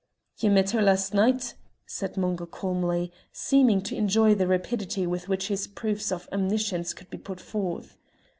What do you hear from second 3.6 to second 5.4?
to enjoy the rapidity with